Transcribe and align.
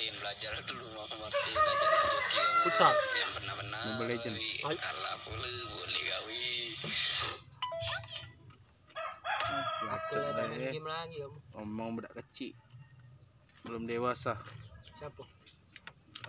Martin 0.00 0.16
belajar 0.16 0.52
dulu 0.64 0.86
sama 0.96 1.28
Martin 1.28 1.52
aja 1.60 1.86
joki 2.08 2.36
kamu 2.40 2.60
Futsal. 2.64 2.94
yang 3.20 3.32
pernah 3.36 3.54
menang 3.60 3.84
Mobile 3.84 4.08
Legend. 4.16 4.36
Kalah 4.64 5.16
pula 5.28 5.50
boleh 5.76 6.02
gawi 6.08 6.44
aku 9.90 10.16
main 10.16 10.52
eh. 10.56 10.72
game 10.72 10.88
lagi 10.88 11.18
om 11.20 11.34
Ngomong 11.52 12.00
budak 12.00 12.16
kecil. 12.16 12.56
Belum 13.68 13.84
dewasa. 13.84 14.40
siapa 14.96 15.20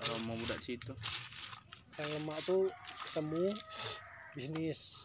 Kalau 0.04 0.20
mau 0.28 0.36
budak 0.36 0.60
situ. 0.60 0.92
yang 1.96 2.12
lemak 2.12 2.44
tuh 2.44 2.68
ketemu 3.08 3.56
bisnis 4.36 5.00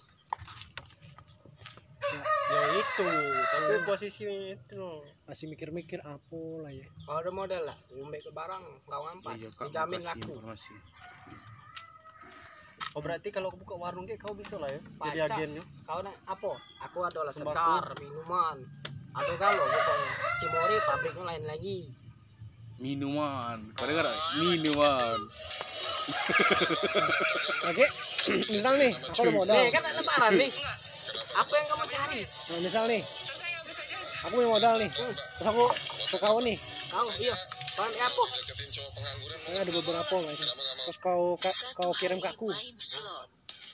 itu 2.96 3.09
tapi 3.46 3.75
posisinya 3.85 4.32
itu 4.50 4.81
masih 5.25 5.46
mikir-mikir 5.46 6.00
apa 6.00 6.41
lah 6.59 6.73
ya 6.73 6.89
kalau 7.05 7.19
ada 7.21 7.31
modal 7.31 7.63
lah 7.63 7.77
ngombe 7.93 8.17
ke 8.17 8.31
barang 8.31 8.64
kau 8.82 9.03
ngampas 9.05 9.36
Iya, 9.36 9.49
dijamin 9.61 10.00
laku 10.00 10.32
informasi. 10.32 10.72
oh 12.93 13.00
berarti 13.00 13.29
kalau 13.29 13.53
buka 13.53 13.77
warung 13.77 14.09
kayak 14.09 14.17
kau 14.19 14.32
bisa 14.32 14.57
lah 14.57 14.72
ya 14.72 14.81
jadi 14.81 14.96
Pacak. 15.21 15.29
agennya 15.31 15.63
kau 15.85 16.00
nak 16.00 16.17
apa 16.25 16.53
aku 16.81 16.99
ada 17.03 17.21
lah 17.21 17.32
Sembako. 17.32 17.53
sekar 17.53 17.85
minuman 18.00 18.57
ada 19.13 19.33
kalau 19.35 19.64
pokoknya 19.67 20.11
Cimori 20.36 20.77
pabriknya 20.83 21.25
lain 21.27 21.44
lagi 21.47 21.79
Minuman. 22.77 23.72
Kau 23.72 23.89
dengar? 23.89 24.05
Minuman. 24.36 25.17
oke 27.67 27.86
misal 28.53 28.77
nih 28.77 28.93
aku 28.93 29.21
ada 29.22 29.33
modal 29.33 29.55
nih 29.55 29.71
kan 29.71 29.83
lebaran 29.83 30.33
nih 30.36 30.50
apa 31.36 31.53
yang 31.53 31.67
kamu 31.68 31.85
cari. 31.93 32.20
Nah, 32.25 32.58
misal 32.64 32.84
nih. 32.89 33.03
Aku 34.27 34.33
punya 34.41 34.48
modal 34.48 34.74
nih. 34.80 34.91
Terus 34.91 35.47
aku 35.47 35.64
ke 36.10 36.16
kau 36.19 36.38
nih. 36.41 36.56
Kau 36.88 37.06
iya. 37.20 37.36
Kau 37.77 37.84
ambil 37.84 38.00
apa? 38.08 38.24
Saya 39.36 39.58
ada 39.62 39.72
beberapa 39.72 40.14
ini. 40.25 40.34
terus 40.86 40.98
kau 41.02 41.36
ka- 41.36 41.60
kau 41.77 41.92
kirim 42.00 42.19
ke 42.19 42.28
aku. 42.33 42.48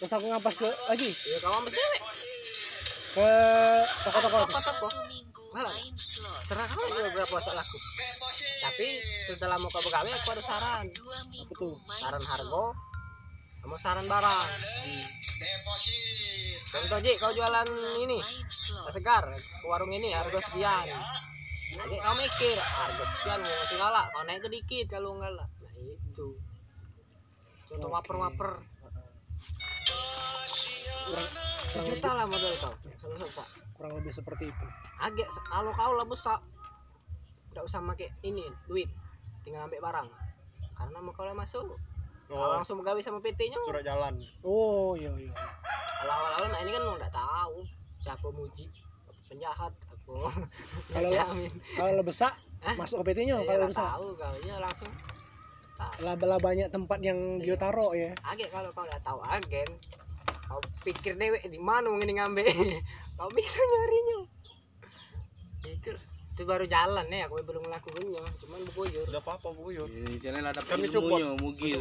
Terus 0.02 0.12
aku 0.12 0.26
ngampas 0.26 0.54
ke 0.58 0.68
lagi. 0.90 1.10
Iya 1.14 1.38
kau 1.40 1.54
ambil 1.62 1.70
cewek 1.70 2.00
ke 3.12 3.28
toko-toko. 4.08 4.38
Apa 4.42 4.88
Malah. 5.52 5.74
serah 6.48 6.64
kau 6.64 6.88
juga 6.88 7.12
berapa 7.12 7.36
laku 7.52 7.78
tapi 8.62 8.88
setelah 9.28 9.58
mau 9.58 9.68
kau 9.68 9.84
begawe 9.84 10.06
aku 10.06 10.28
ada 10.32 10.42
saran. 10.42 10.86
Apa 10.88 11.52
tuh? 11.58 11.74
Saran 12.00 12.22
harga 12.24 12.64
sama 13.62 13.76
saran 13.78 14.06
barang 14.10 14.48
contoh 16.72 16.98
Ji 17.04 17.12
kau 17.20 17.32
jualan 17.36 17.68
ini. 18.00 18.18
Segar 18.92 19.28
ke 19.28 19.66
warung 19.68 19.92
ini 19.92 20.08
harga 20.16 20.40
sekian. 20.40 20.88
Nanti 21.76 21.96
kau 22.00 22.14
mikir 22.16 22.56
harga 22.56 23.04
sekian 23.16 23.38
mau 23.44 23.54
masih 23.60 23.78
kalah. 23.78 24.06
Kau 24.12 24.22
naik 24.24 24.40
ke 24.40 24.48
dikit 24.48 24.86
kalau 24.96 25.20
enggak 25.20 25.36
lah. 25.36 25.46
Nah 25.46 25.72
itu. 25.84 26.28
Contoh 27.68 27.88
waper-waper. 27.92 28.50
Kurang 31.02 31.28
kurang 31.28 31.52
sejuta 31.72 32.10
lah 32.16 32.26
modal 32.28 32.54
kau. 32.60 32.74
Susah 33.00 33.48
kurang 33.76 33.92
lebih 34.00 34.12
seperti 34.12 34.44
itu. 34.48 34.66
Agak 35.00 35.28
kalau 35.48 35.72
kau 35.76 35.92
lah 35.96 36.06
besar 36.08 36.40
tidak 37.52 37.68
usah 37.68 37.84
pakai 37.84 38.08
ini 38.24 38.44
duit. 38.68 38.88
Tinggal 39.44 39.68
ambil 39.68 39.80
barang. 39.80 40.08
Karena 40.76 40.98
mau 41.04 41.12
kau 41.12 41.28
lah 41.28 41.36
masuk 41.36 41.64
oh 42.30 42.54
langsung 42.54 42.78
begawi 42.78 43.00
sama 43.00 43.18
PT 43.18 43.40
nya 43.46 43.58
surat 43.62 43.82
jalan 43.82 44.14
oh 44.42 44.94
iya 44.94 45.10
iya. 45.16 45.32
Kalau 45.98 46.12
awal-awal 46.12 46.48
nah 46.48 46.60
ini 46.60 46.70
kan 46.70 46.82
nggak 46.82 47.12
tahu 47.12 47.56
siapa 47.98 48.26
muji. 48.28 48.66
Apa 48.66 49.12
penjahat 49.28 49.72
aku. 49.88 50.16
Kalau- 50.94 51.14
kalau 51.72 51.90
lo 51.94 52.02
besar 52.02 52.34
Hah? 52.60 52.74
masuk 52.74 53.02
ke 53.02 53.10
PT 53.10 53.18
nya 53.24 53.38
Iya, 53.38 53.46
kalau 53.46 53.58
nggak 53.60 53.70
besar? 53.70 53.86
tahu 53.92 54.06
kau 54.14 54.34
ya 54.42 54.56
langsung. 54.58 54.90
Lah 55.98 56.14
banyak 56.38 56.68
tempat 56.68 56.98
yang 57.00 57.18
dia 57.38 57.54
taruh 57.54 57.90
ya. 57.92 58.10
Agak 58.22 58.50
kalau 58.50 58.70
kau 58.70 58.82
nggak 58.82 59.02
tahu 59.02 59.18
agen. 59.20 59.70
Kau 60.46 60.60
pikir 60.82 61.14
dewek 61.14 61.42
di 61.44 61.58
mana 61.58 61.86
mau 61.86 61.96
ini 61.96 62.12
ngambil? 62.12 62.44
Kau 63.18 63.30
bisa 63.30 63.56
nyarinya. 63.58 64.18
Itu 65.64 65.90
itu 66.32 66.42
baru 66.42 66.64
jalan 66.64 67.06
nih 67.06 67.24
aku 67.24 67.38
belum 67.42 67.62
ngelakuinnya. 67.62 68.22
Cuman 68.38 68.58
bukuyur. 68.66 69.06
Udah 69.06 69.20
apa 69.20 69.38
apa 69.38 69.48
bu 69.48 69.70
yuk 69.70 69.86
Ini 69.86 70.18
channel 70.18 70.42
ada 70.44 70.60
Kami 70.60 70.86
support. 70.86 71.22
Mugil. 71.38 71.78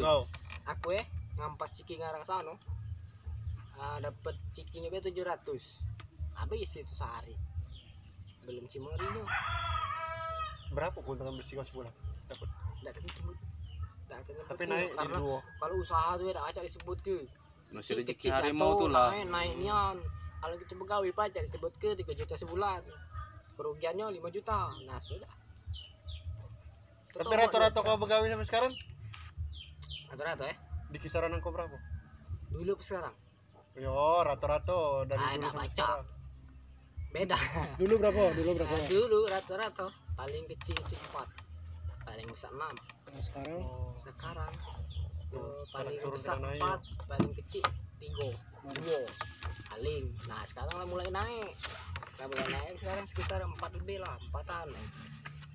Aku 0.71 0.95
ya 0.95 1.03
ngampas 1.39 1.71
ciki 1.79 1.99
ngarang 1.99 2.23
sana 2.23 2.53
ah, 3.81 3.97
dapat 3.99 4.35
cikinya 4.53 4.93
be 4.93 4.99
700 5.01 5.91
habis 6.41 6.73
itu 6.73 6.93
sehari. 6.95 7.35
Belum 8.49 8.65
cimorinya 8.65 9.25
berapa 10.71 10.97
keuntungan 11.03 11.35
bersih 11.37 11.59
kau 11.59 11.67
sebulan? 11.67 11.93
Dapat 12.31 12.47
tidak 12.81 12.93
tentu 12.97 13.21
tidak 14.07 14.21
tentu 14.25 14.41
tapi 14.47 14.63
naik 14.65 14.91
karena 14.97 15.17
dua. 15.19 15.39
kalau 15.59 15.75
usaha 15.77 16.09
tuh 16.17 16.25
tidak 16.31 16.43
acak 16.49 16.63
disebut 16.65 16.97
ke. 17.05 17.17
Masih 17.71 17.93
rezeki 18.01 18.27
harimau 18.33 18.75
tuh 18.79 18.89
lah. 18.91 19.13
naik 19.13 19.27
naiknya 19.29 19.95
kalau 20.41 20.55
kita 20.57 20.73
pegawai 20.73 21.11
pajak 21.13 21.41
disebut 21.47 21.71
ke 21.77 21.89
3 21.93 22.19
juta 22.19 22.33
sebulan. 22.35 22.81
Kerugiannya 23.55 24.05
5 24.09 24.35
juta. 24.35 24.59
Nah 24.89 24.97
sudah. 24.97 25.31
Tapi 27.11 27.33
rata-rata 27.35 27.79
kau 27.83 27.99
begawi 27.99 28.31
sampai 28.31 28.47
sekarang 28.47 28.73
rata-rata 30.11 30.43
ya 30.43 30.55
di 30.91 30.97
kisaran 30.99 31.31
kau 31.39 31.55
berapa? 31.55 31.77
Dulu 32.51 32.75
ke 32.75 32.83
sekarang? 32.83 33.15
Yo 33.79 33.95
rata-rata 34.27 35.07
dari 35.07 35.23
Ah, 35.23 35.31
dulu 35.39 35.47
sampai 35.47 35.63
baca. 35.63 35.71
sekarang. 35.71 36.03
Beda. 37.11 37.37
Dulu 37.81 37.93
berapa? 37.99 38.23
Dulu 38.35 38.49
berapa? 38.55 38.71
Nah, 38.71 38.87
dulu 38.87 39.19
rata-rata 39.27 39.87
paling 40.15 40.43
kecil 40.47 40.75
itu 40.79 40.95
4 41.11 41.27
paling 42.07 42.27
besar 42.27 42.51
6 42.51 42.59
nah, 42.59 42.71
sekarang? 43.19 43.59
Oh. 43.63 43.91
Sekarang 44.03 44.53
sekarang 45.31 45.63
paling 45.71 45.95
besar 46.11 46.35
dengan 46.39 46.75
4 46.79 47.11
paling 47.11 47.33
kecil 47.35 47.63
3 47.99 48.79
dua 48.79 48.99
paling. 49.71 50.03
Nah 50.27 50.41
sekarang 50.47 50.75
lah 50.75 50.87
mulai 50.87 51.07
naik. 51.07 51.51
Lah 52.19 52.25
mulai 52.27 52.47
naik 52.47 52.73
sekarang 52.79 53.05
sekitar 53.07 53.39
4 53.43 53.79
lebih 53.79 53.97
lah 53.99 54.15
4an 54.31 54.67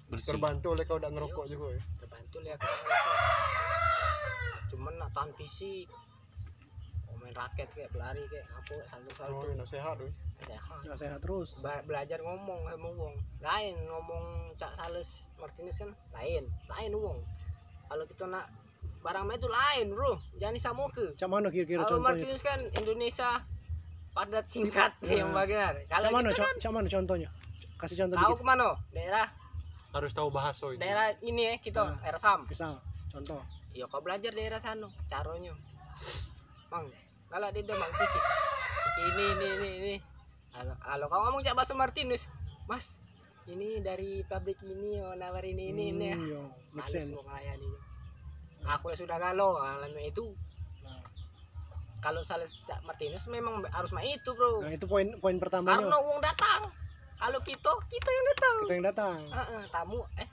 Bersih. 0.06 0.28
terbantu 0.32 0.66
oleh 0.72 0.84
kau 0.84 0.96
udah 0.96 1.10
ngerokok 1.10 1.44
juga 1.48 1.66
ya? 1.72 1.82
terbantu 2.00 2.36
lihat 2.44 2.58
aku 2.60 2.68
ngerokok. 2.84 3.16
Tahan 5.16 5.32
fisik 5.32 5.88
mau 7.06 7.16
main 7.18 7.32
raket 7.32 7.68
kayak 7.72 7.88
berlari 7.88 8.20
kayak 8.28 8.44
apa 8.52 8.74
salto 8.84 9.08
oh 9.08 9.14
salto 9.16 9.46
enak 9.50 9.64
sehat 9.66 9.94
tuh 9.96 10.12
sehat 10.36 10.78
nggak 10.84 10.98
sehat 11.00 11.18
terus. 11.18 11.48
Ba- 11.58 11.80
belajar 11.82 12.20
ngomong 12.20 12.60
sama 12.62 12.88
wong. 12.92 13.14
Lain 13.40 13.74
ngomong 13.82 14.24
cak 14.54 14.68
sales 14.76 15.10
Martinez 15.36 15.72
kan? 15.74 15.88
Lain 16.12 16.44
lain 16.44 16.92
wong. 16.92 17.18
Kalau 17.86 18.04
kita 18.04 18.28
nak 18.28 18.44
barang 19.00 19.24
itu 19.32 19.48
lain 19.48 19.86
bro. 19.90 20.12
Jangan 20.36 20.54
disamuke 20.54 21.06
cak 21.16 21.26
mana 21.26 21.48
kira-kira 21.48 21.82
kalau 21.82 22.04
Martinez 22.04 22.44
kan 22.44 22.60
Indonesia 22.76 23.40
padat 24.12 24.44
singkat 24.44 24.92
yang 25.08 25.32
Nah. 25.32 25.40
bagian 25.40 25.72
cak 25.82 26.04
kalau 26.04 26.10
mana 26.12 26.28
kita 26.30 26.44
co- 26.44 26.56
cak 26.60 26.70
mana 26.70 26.88
contohnya? 26.92 27.28
Kasih 27.76 27.96
contoh 27.98 28.16
tahu 28.18 28.34
ke 28.36 28.44
mana 28.44 28.68
daerah 28.92 29.26
harus 29.92 30.12
tahu 30.12 30.28
bahasa 30.28 30.68
ini. 30.68 30.78
daerah 30.78 31.08
ini 31.22 31.42
ya 31.42 31.54
kita 31.56 31.80
Nah. 31.82 31.96
Ersam. 32.04 32.44
Misal 32.44 32.76
contoh 33.08 33.40
ya 33.76 33.84
kau 33.92 34.00
belajar 34.00 34.32
daerah 34.32 34.56
sana 34.56 34.88
caranya 35.12 35.52
bang 36.72 36.86
kalau 37.26 37.48
di 37.50 37.60
demang 37.66 37.92
ciki. 37.92 38.20
Ciki 38.86 39.02
ini 39.12 39.24
ini 39.34 39.46
ini 39.46 39.68
ini. 39.82 39.94
Kalau 40.54 40.74
kalau 40.80 41.06
kau 41.10 41.20
ngomong 41.26 41.42
cak 41.44 41.58
bahasa 41.58 41.74
Martinus 41.76 42.30
mas 42.70 43.02
ini 43.46 43.82
dari 43.84 44.24
pabrik 44.24 44.56
ini 44.64 45.02
oh 45.04 45.14
nawar 45.18 45.44
ini 45.44 45.74
ini. 45.74 45.92
Ini 45.92 46.06
ya 46.08 46.16
Hmm, 46.16 46.30
yo, 46.32 46.42
make 46.72 46.88
Males 46.88 47.06
mau 47.12 47.22
ngelayani 47.28 47.70
aku 48.66 48.90
ya 48.90 48.96
sudah 48.98 49.16
galau 49.22 49.54
alami 49.62 50.10
itu. 50.10 50.26
Nah. 50.82 51.02
kalau 52.02 52.22
sales 52.26 52.66
cak 52.66 52.82
Martinus 52.86 53.26
memang 53.30 53.62
harus 53.70 53.90
main 53.94 54.10
itu 54.10 54.30
bro. 54.34 54.62
Nah 54.62 54.72
itu 54.74 54.86
poin 54.86 55.06
poin 55.18 55.36
pertamanya. 55.38 55.82
Karena 55.82 55.98
uang 56.02 56.18
datang. 56.22 56.60
Kalau 57.16 57.40
kita 57.42 57.70
kita 57.90 58.10
yang 58.10 58.26
datang. 58.30 58.56
Kita 58.62 58.74
yang 58.74 58.86
datang. 58.86 59.18
Heeh, 59.26 59.62
tamu 59.70 60.00
eh 60.18 60.28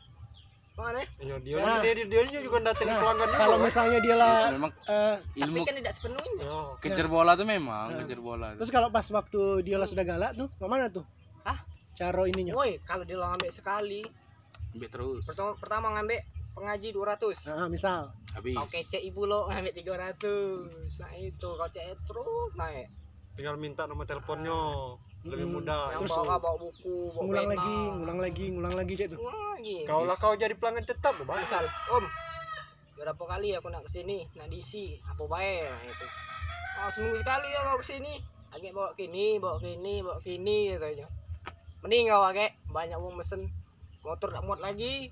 mana 0.74 1.06
iya 1.20 1.36
dia 1.38 1.56
Nah. 1.56 1.80
dia, 1.80 1.94
dia, 1.96 2.22
dia 2.26 2.42
juga 2.42 2.58
datang 2.64 2.88
Nah, 2.88 2.98
pelanggan 2.98 3.28
juga 3.28 3.40
kalau 3.40 3.58
misalnya 3.58 4.00
dia 4.00 4.16
lah 4.16 4.50
memang 4.50 4.72
eh, 4.84 5.16
tapi 5.22 5.40
ilmu 5.44 5.62
kan 5.62 5.76
tidak 5.76 5.94
sepenuhnya 5.94 6.44
Yo, 6.44 6.60
kejar 6.80 7.08
bola 7.08 7.32
tuh 7.34 7.46
memang 7.46 7.88
Nah. 7.90 8.00
kejar 8.02 8.20
bola. 8.20 8.48
tuh. 8.50 8.58
terus 8.60 8.72
kalau 8.72 8.90
pas 8.90 9.06
waktu 9.06 9.42
dia 9.62 9.78
lah 9.78 9.86
sudah 9.86 10.02
galak 10.04 10.34
tuh 10.34 10.50
ke 10.50 10.66
mana 10.66 10.90
tuh 10.90 11.06
Hah? 11.44 11.58
cara 11.94 12.26
ininya 12.26 12.54
woi 12.54 12.74
kalau 12.82 13.04
dia 13.04 13.16
ngambil 13.16 13.50
sekali 13.50 14.02
Ambil 14.74 14.90
terus. 14.90 15.22
pertama, 15.24 15.54
pertama 15.56 15.88
ngambil 15.94 16.18
pengaji 16.54 16.90
200 16.90 17.54
nah, 17.54 17.68
misal 17.68 18.10
Habis. 18.34 18.56
kau 18.56 18.66
kece 18.66 18.98
ibu 19.00 19.24
lo 19.24 19.46
ngambil 19.48 19.74
300 19.78 21.00
nah 21.00 21.12
itu 21.16 21.48
kau 21.48 21.70
cek 21.70 21.86
terus 22.04 22.50
naik 22.56 22.90
tinggal 23.34 23.56
minta 23.56 23.86
nomor 23.86 24.06
teleponnya 24.06 24.58
lebih 25.24 25.46
Hmm. 25.46 25.56
mudah 25.56 25.84
yang 25.90 26.02
Terus 26.02 26.14
bawa 26.14 26.36
bawa 26.36 26.56
buku 26.58 26.96
bawa 27.10 27.22
ngulang 27.22 27.46
pena. 27.46 27.56
lagi 27.56 27.76
ngulang 27.94 28.20
lagi 28.20 28.46
ngulang 28.50 28.76
lagi 28.76 28.94
cek 28.94 29.08
tuh. 29.08 29.18
Ngulang 29.18 29.48
lagi 29.54 29.76
kau 29.84 30.02
lah 30.04 30.18
kau 30.18 30.34
jadi 30.34 30.54
pelanggan 30.54 30.84
tetap 30.84 31.16
bang 31.18 31.40
misal 31.40 31.64
om 31.92 32.06
berapa 32.94 33.24
kali 33.26 33.50
aku 33.54 33.68
nak 33.68 33.82
ke 33.82 33.90
sini 33.94 34.28
nak 34.34 34.48
diisi. 34.48 35.00
Apa 35.02 35.24
baik? 35.26 35.64
Nah, 35.66 35.82
itu. 35.86 36.06
Oh, 36.76 36.90
seminggu 36.90 37.18
sekali 37.18 37.48
ya 37.48 37.60
kau 37.66 37.78
ke 37.78 37.86
sini 37.86 38.14
lagi 38.52 38.68
bawa 38.70 38.90
kini 38.92 39.26
bawa 39.38 39.58
kini 39.58 39.94
bawa 40.00 40.18
kini 40.20 40.58
gitu 40.70 40.86
aja 40.86 41.08
mending 41.80 42.06
kau 42.06 42.22
pakai 42.22 42.48
banyak 42.70 42.98
uang 42.98 43.16
mesen. 43.16 43.42
Motor 44.02 44.28
tak 44.30 44.44
muat 44.44 44.60
lagi. 44.60 45.08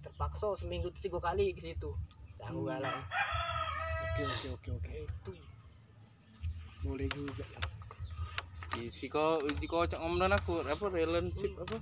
Terpaksa 0.00 0.54
seminggu 0.54 0.86
itu 0.86 0.98
tiga 1.02 1.18
kali 1.20 1.50
ke 1.50 1.58
situ. 1.60 1.90
Aku 2.40 2.62
Hmm. 2.62 2.70
galak. 2.72 2.94
Oke 4.06 4.22
oke 4.22 4.48
oke 4.52 4.70
oke 4.72 4.90
itu. 4.96 5.32
Boleh 6.80 7.10
juga 7.10 7.42
Isi 8.76 9.08
kok 9.08 9.40
uji 9.42 9.66
kocak 9.66 9.98
ngomong 9.98 10.28
aku 10.28 10.60
apa 10.60 10.84
relationship 10.88 11.52
apa 11.58 11.76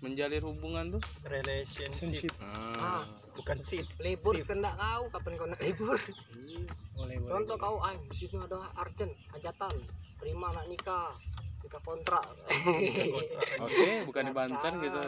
menjalin 0.00 0.42
hubungan 0.42 0.84
tuh. 0.92 1.02
relationship 1.26 1.96
Sensitif. 1.96 2.34
Ah. 2.76 3.02
bukan 3.34 3.56
sit 3.56 3.82
libur 3.98 4.36
Sip. 4.36 4.46
kena 4.46 4.68
kau 4.70 5.08
kapan 5.10 5.32
kau 5.34 5.48
nak 5.48 5.58
libur 5.58 5.98
contoh 7.26 7.56
kau 7.56 7.76
ay 7.82 7.96
di 8.06 8.14
situ 8.14 8.36
ada 8.36 8.60
arjen 8.78 9.10
hajatan 9.32 9.74
terima 10.16 10.52
nak 10.52 10.66
nikah 10.68 11.10
kita 11.60 11.78
kontrak 11.80 12.22
Oke, 13.64 14.04
bukan 14.04 14.22
di 14.22 14.32
Banten 14.32 14.72
gitu. 14.78 15.00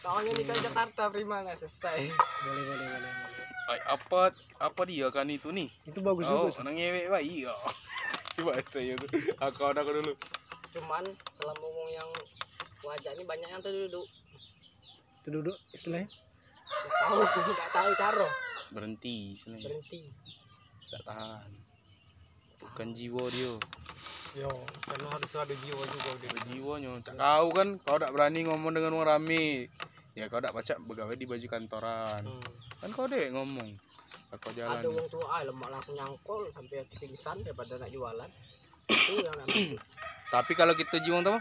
Kawannya 0.00 0.32
nikah 0.34 0.54
di 0.54 0.62
Jakarta 0.62 1.02
prima 1.08 1.40
nggak 1.40 1.56
selesai. 1.56 2.00
boleh 2.42 2.64
boleh 2.64 2.86
boleh 2.88 3.12
boleh. 3.12 3.44
Ay, 3.66 3.78
apa 3.86 4.20
apa 4.60 4.80
dia 4.84 5.06
kan 5.08 5.24
itu 5.26 5.48
nih? 5.48 5.68
itu 5.68 6.00
bagus 6.00 6.24
Oh, 6.26 6.44
juga 6.44 6.46
tuh. 6.50 6.60
orang 6.60 6.74
ngewek 6.74 7.04
pak 7.06 7.22
iya. 8.38 8.42
Coba 8.42 8.52
saya 8.66 8.92
tuh. 8.98 9.08
Aku 9.38 9.60
ada 9.70 9.80
aku 9.86 9.92
dulu. 9.94 10.12
Cuman 10.74 11.04
selama 11.38 11.58
ngomong 11.62 11.88
yang 11.94 12.08
wajah 12.82 13.12
ini 13.14 13.24
banyak 13.24 13.48
yang 13.48 13.62
terduduk. 13.62 14.06
itu 15.24 15.40
duduk 15.40 15.56
istilahnya 15.72 16.04
Nggak 16.04 16.92
tahu, 17.00 17.20
nggak 17.56 17.70
tahu 17.72 17.90
caro 17.96 18.28
Berhenti 18.76 19.32
sini. 19.40 19.62
berhenti. 19.64 20.00
Gak 20.92 21.02
tahan. 21.08 21.48
Bukan 22.60 22.88
jiwa 22.92 23.24
dia. 23.32 23.54
yo 24.34 24.50
karena 24.82 25.06
harus 25.14 25.32
ada 25.38 25.54
jiwa 25.54 25.82
juga 25.86 26.10
dia 26.18 26.30
Jiwanya. 26.50 26.90
Cak 27.06 27.14
kau 27.14 27.48
kan 27.54 27.68
kau 27.78 27.96
tak 28.02 28.10
berani 28.10 28.44
ngomong 28.44 28.74
dengan 28.74 28.98
orang 28.98 29.22
rame. 29.22 29.70
Ya 30.18 30.26
kau 30.26 30.42
tak 30.42 30.52
baca 30.52 30.74
pegawai 30.74 31.16
di 31.16 31.24
baju 31.24 31.46
kantoran. 31.46 32.22
Hmm. 32.26 32.44
Kan 32.82 32.90
kau 32.92 33.06
deh 33.06 33.30
ngomong. 33.30 33.70
Aku 34.34 34.50
jalan. 34.52 34.82
Ada 34.82 34.88
uang 34.90 35.08
tua, 35.08 35.26
ay 35.30 35.42
lemak 35.46 35.68
lah 35.70 35.78
aku 35.78 35.92
nyangkol 35.94 36.42
sampai 36.50 36.76
aku 36.82 36.94
pingsan 36.98 37.36
daripada 37.42 37.78
nak 37.78 37.90
jualan. 37.90 38.30
Itu 38.84 39.12
yang 39.22 39.34
nak 39.38 39.46
masuk. 39.46 39.80
Tapi 40.28 40.52
kalau 40.58 40.74
kita 40.74 40.96
jiwang 41.00 41.22
tuh 41.22 41.38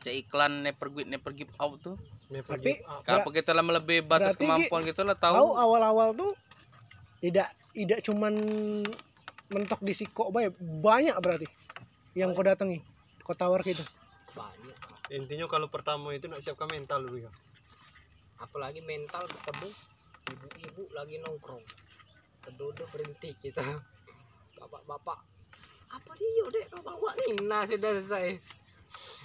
cek 0.00 0.14
iklan 0.16 0.64
never 0.64 0.88
quit 0.88 1.08
never 1.08 1.32
give 1.36 1.52
out 1.60 1.76
tuh 1.80 1.92
Never 2.32 2.56
Tapi- 2.56 2.80
kalau 3.04 3.28
kita 3.28 3.52
lah 3.52 3.60
melebihi 3.60 4.00
batas 4.00 4.32
kemampuan 4.32 4.80
kita 4.80 5.04
lah 5.04 5.12
tahu 5.12 5.36
tahu 5.36 5.50
awal-awal 5.60 6.16
tuh 6.16 6.32
tidak 7.20 7.52
tidak 7.76 8.00
cuman 8.00 8.32
mentok 9.52 9.80
di 9.84 9.92
siko 9.92 10.32
bae 10.32 10.48
banyak 10.80 11.12
berarti 11.20 11.44
yang 12.16 12.32
kau 12.32 12.40
datangi 12.40 12.80
kau 13.20 13.36
tawar 13.36 13.60
gitu 13.60 13.84
Banyak. 14.32 14.72
intinya 15.12 15.44
kalau 15.52 15.68
pertama 15.68 16.16
itu 16.16 16.32
nak 16.32 16.40
siapkan 16.40 16.70
mental 16.72 17.04
dulu 17.04 17.20
ya 17.20 17.30
Apalagi 18.40 18.80
mental 18.80 19.28
ketemu 19.28 19.68
ibu-ibu 20.32 20.82
lagi 20.96 21.20
nongkrong. 21.20 21.60
Keduduk 22.40 22.88
berhenti 22.90 23.30
kita. 23.40 23.62
Bapak-bapak 24.60 25.18
apa 25.90 26.10
dia 26.14 26.44
dek? 26.54 26.64
Kau 26.70 26.82
bawa 26.86 27.10
nih 27.18 27.50
nah 27.50 27.66
sudah 27.66 27.90
selesai. 27.98 28.38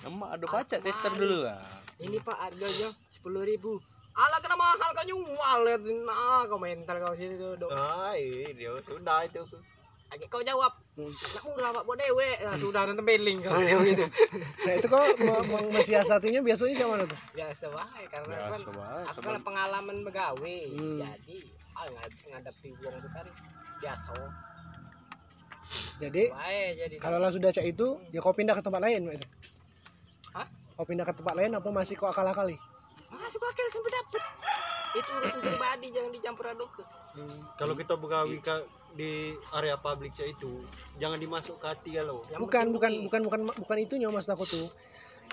Emak 0.05 0.29
ada 0.37 0.45
baca 0.49 0.75
tester 0.77 1.13
dulu 1.13 1.45
lah 1.45 1.61
ini 2.03 2.19
pak 2.19 2.35
harganya 2.35 2.89
sepuluh 2.91 3.47
ribu. 3.47 3.79
Ala 4.15 4.39
kena 4.39 4.55
mahal 4.55 4.89
kau 4.95 5.05
nyual 5.07 5.59
nah 6.07 6.43
kau 6.47 6.59
mental 6.59 6.95
kau 7.03 7.15
sini 7.15 7.35
duduk 7.35 7.71
ah 7.71 8.15
iya 8.15 8.51
dia 8.51 8.71
sudah 8.83 9.23
itu. 9.23 9.39
Agak 10.11 10.27
kau 10.27 10.43
jawab. 10.43 10.71
Hmm. 10.95 11.11
nak 11.11 11.43
murah 11.43 11.69
pak 11.75 11.83
buat 11.83 11.97
dewe. 11.99 12.29
Nah 12.43 12.55
sudah 12.55 12.81
nonton 12.87 13.03
beling 13.03 13.43
kau. 13.43 13.51
Gitu 13.59 14.05
nah 14.67 14.73
itu 14.75 14.87
kau 14.87 15.03
me- 15.03 15.71
mensiasatinya 15.75 16.39
biasanya 16.43 16.83
mana 16.87 17.03
tuh? 17.07 17.19
Biasa 17.35 17.65
baik 17.71 18.07
karena 18.11 18.35
kan 18.35 18.51
biasa 18.51 18.69
banget 18.71 19.05
aku 19.11 19.19
kan 19.23 19.43
pengalaman 19.43 19.97
begawe 20.03 20.57
Hmm. 20.75 20.99
jadi 20.99 21.39
ah 21.75 21.87
ngad- 21.87 22.23
ngadapi 22.31 22.69
uang 22.71 22.95
itu 22.95 23.09
kan 23.11 23.25
biasa. 23.83 24.13
Jadi 25.95 26.23
baik 26.27 26.69
jadi 26.75 26.95
kalau 26.99 27.17
lah 27.23 27.31
sudah 27.31 27.49
cak 27.51 27.65
itu 27.65 27.87
ya 28.11 28.19
kau 28.19 28.35
pindah 28.35 28.55
ke 28.55 28.63
tempat 28.63 28.83
lain 28.83 29.15
itu 29.15 29.27
Hah? 30.35 30.47
kau 30.75 30.83
pindah 30.83 31.07
ke 31.07 31.13
tempat 31.15 31.35
lain 31.39 31.55
apa 31.55 31.67
masih 31.71 31.95
kau 31.95 32.11
akal-akali 32.11 32.59
masuk 33.15 33.41
akal 33.41 33.67
sampai 33.71 33.91
dapet. 33.95 34.23
Itu 34.95 35.09
urusan 35.11 35.39
pribadi 35.39 35.87
jangan 35.91 36.11
dicampur 36.11 36.45
aduk. 36.51 36.71
Kalau 37.55 37.73
kita 37.75 37.95
begawi 37.95 38.37
ka- 38.39 38.63
di 38.95 39.35
area 39.55 39.75
publik 39.75 40.15
itu 40.19 40.51
jangan 40.99 41.19
dimasuk 41.19 41.59
ke 41.59 41.67
hati 41.67 41.89
kalau. 41.95 42.23
Bukan 42.39 42.71
bukan 42.71 42.91
duit. 42.91 43.03
bukan 43.07 43.21
bukan 43.27 43.39
bukan 43.55 43.77
itunya 43.79 44.07
mas 44.07 44.27
aku 44.27 44.43
tuh. 44.43 44.67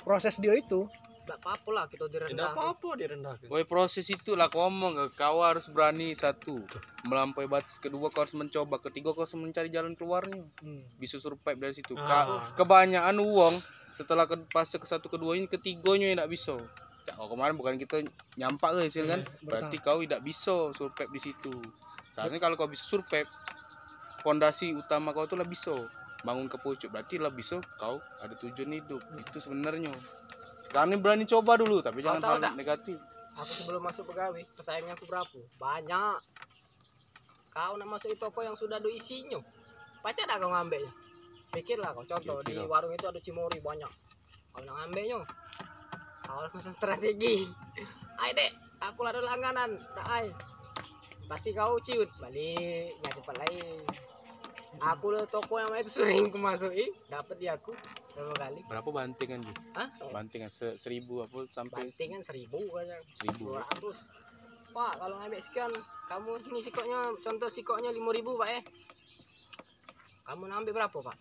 Proses 0.03 0.39
dia 0.43 0.55
itu 0.55 0.87
nggak 1.33 1.49
apa-apa 1.49 1.69
lah 1.73 1.85
kita 1.89 2.05
tidak 2.13 2.29
direndah 2.29 2.53
apa-apa 2.53 2.89
direndahkan 3.01 3.49
Woi 3.49 3.65
proses 3.65 4.05
itu 4.13 4.37
lah 4.37 4.53
kau 4.53 4.69
ngomong 4.69 5.01
kau 5.17 5.41
harus 5.41 5.73
berani. 5.73 6.13
Satu 6.13 6.61
melampaui 7.09 7.49
batas. 7.49 7.81
Kedua 7.81 8.13
kau 8.13 8.21
harus 8.21 8.37
mencoba. 8.37 8.77
Ketiga 8.85 9.17
kau 9.17 9.25
harus 9.25 9.33
mencari 9.41 9.73
jalan 9.73 9.97
keluarnya. 9.97 10.45
Hmm. 10.61 10.85
bisa 11.01 11.17
survive 11.17 11.57
dari 11.57 11.73
situ. 11.73 11.97
Ah. 11.97 12.05
Ka- 12.53 12.61
kebanyakan 12.61 13.17
uang 13.17 13.55
setelah 13.97 14.29
ke 14.29 14.37
fase 14.53 14.77
ke 14.77 14.85
satu 14.85 15.09
kedua 15.09 15.41
ini 15.41 15.49
ketiganya 15.49 16.13
yang 16.13 16.21
tidak 16.21 16.31
bisa. 16.37 16.57
Cak, 17.03 17.17
oh, 17.19 17.27
kemarin 17.33 17.57
bukan 17.57 17.81
kita 17.81 18.05
nyampak 18.37 18.77
ke 18.77 18.79
hasil 18.93 19.05
kan? 19.09 19.21
Berarti 19.41 19.77
kau 19.81 20.05
tidak 20.05 20.21
bisa 20.21 20.69
survive 20.77 21.11
di 21.17 21.21
situ. 21.33 21.55
Seharusnya 22.13 22.45
kalau 22.45 22.61
kau 22.61 22.69
bisa 22.69 22.85
survive 22.85 23.27
fondasi 24.21 24.77
utama 24.77 25.17
kau 25.17 25.25
tuh 25.25 25.41
lah 25.41 25.49
bisa. 25.49 25.73
Bangun 26.23 26.47
ke 26.47 26.61
pucuk 26.61 26.93
berarti 26.93 27.19
lah 27.19 27.33
bisa 27.33 27.57
kau 27.81 27.99
ada 28.21 28.37
tujuan 28.37 28.79
hidup. 28.79 29.01
Itu 29.19 29.41
sebenarnya 29.43 29.91
ini 30.73 30.97
berani 31.05 31.29
coba 31.29 31.61
dulu 31.61 31.85
tapi 31.85 32.01
jangan 32.01 32.41
hal 32.41 32.57
negatif. 32.57 32.97
Aku 33.37 33.53
sebelum 33.53 33.85
masuk 33.85 34.09
pegawai 34.09 34.41
pesaingnya 34.41 34.97
aku 34.97 35.05
berapa? 35.05 35.39
Banyak. 35.61 36.17
Kau 37.53 37.77
nak 37.77 37.89
masuk 37.93 38.17
itu 38.17 38.25
apa 38.25 38.41
yang 38.49 38.57
sudah 38.57 38.81
ada 38.81 38.89
isinya. 38.89 39.37
Baca 40.01 40.23
dah 40.25 40.37
kau 40.41 40.49
ngambilnya. 40.49 40.93
Pikirlah 41.53 41.93
kau 41.93 42.05
contoh 42.09 42.41
di 42.41 42.57
Pikir 42.57 42.65
warung 42.65 42.97
itu 42.97 43.05
ada 43.05 43.21
cimori 43.21 43.61
banyak. 43.61 43.93
Kau 44.57 44.65
nak 44.65 44.75
ngambilnya? 44.81 45.21
Kau 46.25 46.37
harus 46.41 46.53
masuk 46.57 46.73
strategi. 46.73 47.45
Ayo 48.25 48.33
dek. 48.33 48.53
Aku 48.89 49.05
ada 49.05 49.21
langganan. 49.21 49.77
Tak 49.77 50.07
ay 50.09 50.27
pasti 51.29 51.53
kau 51.53 51.77
ciut. 51.85 52.09
Balik 52.25 52.97
nyari 52.97 53.13
tempat 53.21 53.37
lain. 53.45 53.81
Aku 54.81 55.13
le 55.13 55.29
toko 55.29 55.61
yang 55.61 55.77
itu 55.77 55.93
sering 56.01 56.33
aku 56.33 56.41
masuki. 56.41 56.89
Dapat 57.13 57.37
di 57.37 57.47
aku 57.53 57.77
berapa 58.13 58.35
kali? 58.37 58.61
Berapa 58.69 58.89
bantingan 58.91 59.41
Ji? 59.41 59.53
Hah? 59.75 59.89
bantingan 60.13 60.51
se- 60.53 60.77
seribu 60.77 61.25
apa 61.25 61.39
sampai 61.49 61.83
bantingan 61.83 62.21
seribu 62.21 62.61
aja 62.77 62.97
seribu. 63.17 63.53
Dua 63.53 63.61
ratus 63.61 63.99
pak 64.73 64.93
kalau 64.97 65.17
ngambil 65.21 65.41
sekian 65.41 65.73
kamu 66.09 66.31
ini 66.49 66.59
sikoknya 66.61 66.99
contoh 67.21 67.49
sikoknya 67.49 67.91
lima 67.93 68.11
ribu 68.13 68.33
pak 68.37 68.49
eh. 68.53 68.63
Kamu 70.23 70.47
nak 70.47 70.65
ambil 70.65 70.73
berapa 70.81 70.99
pak? 71.03 71.17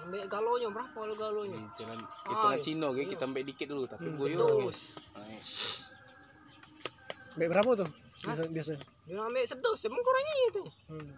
Ambil 0.00 0.24
galonya 0.26 0.68
berapa 0.72 0.98
lo 1.04 1.14
galonya? 1.14 1.60
Hmm, 1.60 1.70
jangan 1.76 1.98
hitungan 2.24 2.56
Ay, 2.56 2.64
Cino 2.64 2.88
iya. 3.04 3.10
kita 3.12 3.22
ambil 3.28 3.44
dikit 3.44 3.66
dulu 3.68 3.84
tapi 3.84 4.08
Hmm, 4.08 4.16
sedus 4.16 4.78
Baik 7.36 7.48
berapa 7.52 7.70
tuh? 7.78 7.88
Biasa 8.20 8.42
biasa 8.52 8.70
dia 9.08 9.16
ambil 9.26 9.42
sedus 9.42 9.78
kurangi 10.04 10.34
itu. 10.52 10.62
Hmm. 10.92 11.08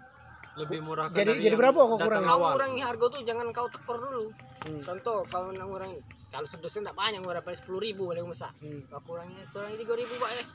Lebih 0.53 0.85
murah 0.85 1.09
Jadi- 1.09 1.41
jadi 1.41 1.57
berapa 1.57 1.81
kau 1.81 1.97
kurang? 1.97 2.23
kau 2.23 2.45
kurangi 2.53 2.81
harga 2.85 3.07
tuh 3.09 3.23
jangan 3.25 3.47
kau 3.57 3.69
tekor 3.73 3.97
dulu. 3.97 4.25
Hmm. 4.63 4.81
contoh 4.85 5.25
kau 5.27 5.49
nak 5.51 5.67
kurangi 5.67 5.99
kalau 6.29 6.49
sedusnya 6.49 6.89
tidak 6.89 6.97
banyak 6.97 7.21
berapa 7.21 7.49
sepuluh 7.57 7.81
ribu 7.81 8.09
paling 8.09 8.29
besar. 8.29 8.53
Hmm. 8.61 8.81
kau 8.93 9.01
kurangi 9.09 9.37
kurangi 9.51 9.77
tiga 9.81 9.95
ribu 9.97 10.15
pak 10.21 10.31
eh 10.37 10.47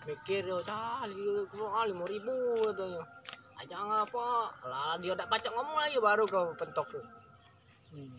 mikir 0.00 0.42
yo 0.46 0.58
dah 0.62 1.04
kurang 1.50 1.90
lima 1.90 2.04
ribu 2.06 2.34
katanya. 2.70 3.02
Ah, 3.60 3.64
jangan 3.68 3.98
apa 4.00 4.24
lah 4.64 4.96
dia 4.96 5.12
tak 5.12 5.28
baca 5.28 5.48
ngomong 5.52 5.76
lagi 5.76 5.98
baru 6.00 6.24
kau 6.24 6.46
pentok 6.54 6.86
tuh. 6.88 7.04
Hmm. 7.92 8.10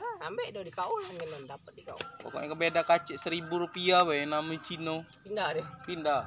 ah, 0.00 0.26
ambil 0.26 0.48
dah 0.50 0.62
di 0.64 0.72
kau 0.72 0.96
lah 0.96 1.12
ngenan 1.12 1.44
dapat 1.44 1.72
di 1.76 1.82
kau 1.84 2.00
pokoknya 2.24 2.48
kebeda 2.50 2.82
kacik 2.82 3.20
seribu 3.20 3.60
rupiah 3.60 4.00
be 4.02 4.24
namanya 4.24 4.58
Cino. 4.58 5.04
Pindah 5.22 5.48
dia. 5.52 5.64
Pindah. 5.84 6.22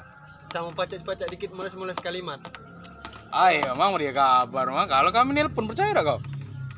Sama 0.50 0.74
pacak-pacak 0.74 1.30
dikit 1.30 1.54
mules-mules 1.54 1.98
kalimat 1.98 2.42
ayo 3.30 3.62
emang 3.74 3.98
dia 4.02 4.14
kabar. 4.14 4.66
Mah 4.70 4.90
kalau 4.90 5.14
kami 5.14 5.38
nelpon 5.38 5.70
percaya 5.70 5.94
dah 5.94 6.06
kau? 6.06 6.20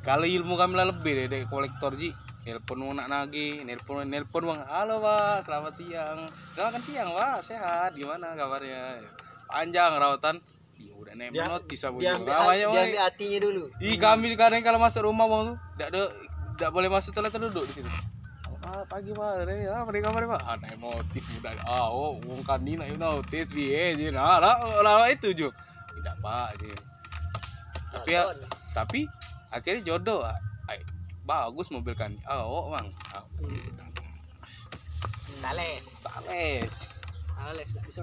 Kalau 0.01 0.25
ilmu 0.25 0.57
kami 0.57 0.73
lah 0.75 0.89
lebih 0.89 1.13
deh, 1.13 1.27
deh 1.29 1.41
kolektor 1.47 1.93
ji. 1.95 2.11
Nelpon 2.41 2.81
mau 2.81 2.93
nak 2.97 3.05
nagih 3.05 3.61
nelpon 3.63 4.09
nelpon 4.09 4.49
bang. 4.49 4.59
Halo 4.65 4.97
pak 4.99 5.45
selamat 5.45 5.73
siang. 5.77 6.19
Selamat 6.57 6.81
siang 6.81 7.09
pak 7.13 7.37
sehat. 7.45 7.91
Gimana 7.93 8.33
kabarnya? 8.33 8.97
Panjang 9.45 9.95
rawatan. 10.01 10.35
Ya 10.81 10.93
udah 10.97 11.13
dia, 11.13 11.45
notis 11.45 11.77
juga 11.77 12.17
ambil, 12.17 12.33
Namanya, 12.33 12.65
Bang. 12.73 12.89
hatinya 13.05 13.39
dulu. 13.45 13.63
Ih 13.77 14.01
kami 14.01 14.33
kadang 14.33 14.65
kalau 14.65 14.81
masuk 14.81 15.05
rumah 15.05 15.29
bang 15.29 15.53
tuh 15.53 15.57
tidak 15.77 15.87
ada 15.93 16.03
tidak 16.57 16.71
boleh 16.73 16.89
masuk 16.89 17.11
telah 17.13 17.29
terduduk 17.29 17.63
di 17.69 17.73
situ. 17.77 17.91
Ah, 18.61 18.85
pagi 18.85 19.09
pak, 19.09 19.41
ini 19.49 19.65
ah 19.67 19.83
mereka 19.83 20.13
mereka 20.13 20.37
ah 20.45 20.53
naik 20.55 20.77
notis 20.77 21.27
muda 21.33 21.49
ah 21.65 21.89
oh 21.89 22.21
wong 22.23 22.45
kandi 22.45 22.77
naik 22.77 22.93
notis 23.01 23.49
biye 23.51 23.97
je 23.97 24.13
nah 24.13 24.37
lah 24.37 24.53
lah 24.85 25.09
itu 25.09 25.33
ju 25.33 25.49
tidak 26.01 26.15
pak 26.19 26.49
je 26.57 26.73
tapi 27.91 28.09
ya 28.09 28.23
tapi 28.71 28.99
akhirnya 29.51 29.81
jodoh 29.85 30.23
ah. 30.23 30.37
Ay, 30.65 30.79
bagus 31.23 31.67
mobil 31.69 31.91
ah 32.23 32.41
oh 32.41 32.71
bang. 32.71 32.87
Sales. 35.41 35.85
Sales. 35.99 36.75
Sales 37.35 37.67
nggak 37.73 37.85
bisa 37.89 38.01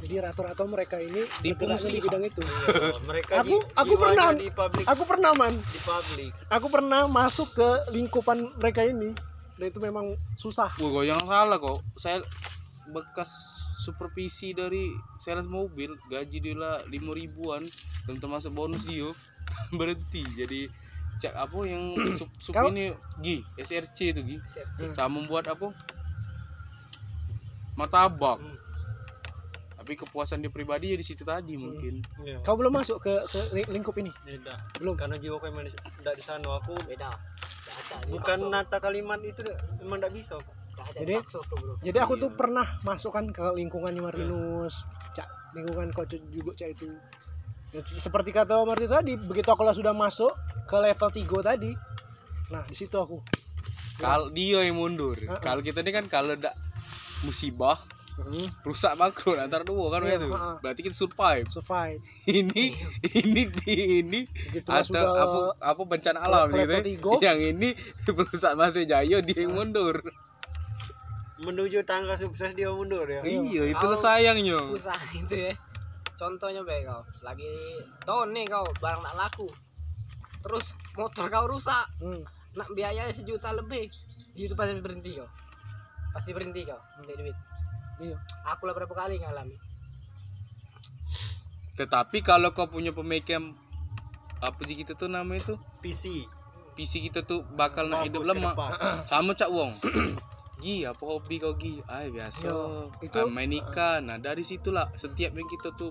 jadi 0.00 0.14
rata-rata 0.24 0.62
mereka 0.64 0.96
ini 0.96 1.26
di 1.42 1.50
muslihat. 1.52 2.00
bidang 2.00 2.22
itu. 2.24 2.40
Iya, 2.40 2.96
mereka 3.04 3.32
Aku- 3.42 3.60
ji- 3.60 3.68
aku 3.74 3.92
jiwanya 3.92 4.06
pernah- 4.06 4.32
di 4.38 4.48
publik 4.48 4.84
aku 4.86 5.02
pernah 5.04 5.30
man. 5.36 5.54
Di 5.58 5.80
publik 5.82 6.32
aku 6.48 6.66
pernah 6.70 7.02
masuk 7.04 7.48
ke 7.52 7.68
lingkupan 7.92 8.38
mereka 8.56 8.86
ini. 8.86 9.10
Dan 9.60 9.68
itu 9.68 9.80
memang 9.82 10.16
susah. 10.40 10.72
Wah, 10.72 10.88
kok 10.88 11.04
jangan 11.04 11.26
salah 11.28 11.58
kok. 11.60 11.78
Saya 11.98 12.16
bekas 12.88 13.59
supervisi 13.80 14.52
dari 14.52 14.92
sales 15.16 15.48
mobil, 15.48 15.96
gaji 16.06 16.38
dia 16.38 16.52
lah 16.52 16.76
lima 16.86 17.10
ribuan 17.10 17.64
dan 18.04 18.16
termasuk 18.16 18.52
bonus 18.52 18.84
dia 18.84 19.08
berhenti. 19.78 20.20
Jadi 20.36 20.68
cak 21.20 21.34
apa 21.34 21.58
yang 21.64 21.96
sup, 22.18 22.28
sup 22.32 22.52
Kau- 22.52 22.68
ini 22.68 22.92
Gi, 23.18 23.40
SRC 23.56 23.98
itu 24.10 24.20
Gi. 24.22 24.36
Searching. 24.38 24.92
Sama 24.92 25.18
membuat 25.18 25.48
apa? 25.48 25.72
Martabak. 27.74 28.36
Hmm. 28.36 28.56
Tapi 29.80 29.96
kepuasan 29.96 30.38
dia 30.38 30.52
pribadi 30.52 30.92
ya 30.92 30.96
di 30.96 31.02
situ 31.02 31.24
tadi 31.24 31.56
mungkin. 31.56 31.98
Iya. 32.20 32.44
kau 32.44 32.54
belum 32.54 32.70
masuk 32.70 33.00
ke, 33.00 33.10
ke 33.26 33.40
li- 33.56 33.70
lingkup 33.72 33.96
ini 33.96 34.12
Tidak. 34.22 34.78
belum 34.78 34.94
Karena 34.94 35.16
jiwa 35.16 35.40
emang 35.42 35.64
tidak 35.66 36.14
di 36.14 36.22
sana. 36.22 36.46
Aku 36.60 36.76
Beda. 36.84 37.08
Bukan 38.06 38.52
nata 38.52 38.76
kalimat 38.76 39.18
itu 39.20 39.40
emang 39.80 39.98
tidak 39.98 40.12
bisa. 40.12 40.36
aku. 40.36 40.52
Jadi- 40.92 41.16
jadi 41.82 41.98
aku 42.00 42.14
tuh 42.16 42.28
Iya. 42.28 42.36
pernah 42.36 42.66
masukkan 42.82 43.24
ke 43.26 43.44
lingkungannya 43.52 44.00
Martinus 44.00 44.74
cak 45.10 45.26
lingkungan 45.52 45.90
coach 45.90 46.14
juga 46.30 46.52
cak 46.54 46.70
itu 46.72 46.88
Ya, 47.70 47.78
seperti 47.80 48.30
kata 48.30 48.58
Martinus 48.60 48.90
tadi 48.92 49.14
begitu 49.16 49.46
aku 49.46 49.62
lah 49.62 49.70
sudah 49.70 49.92
masuk 49.92 50.30
ke 50.64 50.76
level 50.76 51.08
3 51.08 51.22
tadi 51.44 51.70
nah 52.48 52.62
di 52.64 52.74
situ 52.74 52.92
aku 52.92 53.18
Kalau 53.96 54.26
dia 54.28 54.64
yang 54.64 54.74
mundur. 54.74 55.12
Heeh. 55.14 55.28
Kalau 55.38 55.60
kita 55.60 55.78
ini 55.78 55.92
kan 55.92 56.06
kalau 56.06 56.32
ada 56.32 56.56
musibah 57.22 57.76
Hmm, 58.18 58.48
rusak 58.62 58.92
bangkrut 58.94 59.36
antara 59.38 59.60
dua 59.62 59.88
kan 59.90 60.00
Iya, 60.02 60.16
itu. 60.18 60.28
Berarti 60.58 60.80
kita 60.82 60.92
survive. 60.94 61.44
survive 61.46 62.00
ini 62.30 62.76
ini 63.14 63.42
di 63.46 63.72
ini 63.98 64.20
atau 64.62 64.84
sudah 64.86 65.04
apa 65.06 65.40
apa 65.58 65.82
bencana 65.82 66.18
alam 66.18 66.48
gitu 66.50 66.68
ya. 66.70 66.80
tiga. 66.82 67.12
yang 67.28 67.38
ini 67.38 67.72
perusahaan 68.06 68.52
masih 68.54 68.84
jaya 68.84 69.20
dia 69.20 69.38
yang 69.38 69.52
mundur 69.54 70.00
Menuju 71.40 71.82
tangga 71.82 72.14
sukses 72.14 72.52
dia 72.52 72.68
mundur 72.68 73.04
ya. 73.04 73.24
iya 73.24 73.64
itulah 73.66 73.96
Kau- 73.96 74.04
sayangnya. 74.04 74.60
usaha 74.68 74.96
itu 75.16 75.34
ya. 75.34 75.52
Contohnya 76.14 76.60
baik 76.60 76.84
kau. 76.84 77.00
Lagi 77.22 77.48
down 78.04 78.28
nih 78.30 78.44
kau. 78.44 78.68
Barang 78.76 79.00
tak 79.00 79.16
laku. 79.16 79.48
Terus 80.40 80.76
motor 80.94 81.26
kau 81.26 81.48
rusak. 81.48 81.84
Hmm, 81.98 82.20
nak 82.54 82.68
biaya 82.70 83.08
sejuta 83.08 83.56
lebih. 83.56 83.88
Itu 84.36 84.52
pasti 84.52 84.76
berhenti 84.78 85.16
kau. 85.16 85.28
Pasti 86.12 86.30
berhenti 86.30 86.60
kau 86.62 86.76
minta 86.98 87.16
duit. 87.16 87.36
Iya. 88.00 88.16
Aku 88.52 88.68
lah 88.68 88.76
berapa 88.76 88.92
kali 88.92 89.16
ngalami. 89.16 89.56
Tetapi 91.76 92.20
kalau 92.20 92.52
kau 92.52 92.68
punya 92.68 92.92
pemikiran 92.92 93.56
apa 94.40 94.60
sih 94.64 94.76
kita 94.76 94.92
tuh 94.92 95.08
namanya 95.08 95.40
tuh? 95.46 95.58
PC. 95.80 96.28
PC 96.76 97.00
kita 97.02 97.24
tuh 97.24 97.40
bakal 97.56 97.88
nak 97.88 98.04
hidup 98.04 98.24
lama 98.24 98.52
sama 99.04 99.32
cak 99.32 99.48
wong 99.48 99.68
Gi 100.60 100.84
apa 100.84 101.00
hobi 101.00 101.36
kau 101.36 101.56
Gi 101.56 101.80
ay 101.88 102.08
biasa. 102.08 102.44
Yo, 102.44 102.88
itu- 103.00 103.16
Ah, 103.16 103.26
main 103.26 103.48
ikan. 103.50 104.04
Nah 104.04 104.16
dari 104.16 104.40
situlah 104.42 104.86
setiap 104.94 105.32
yang 105.32 105.48
kita 105.48 105.72
tuh 105.74 105.90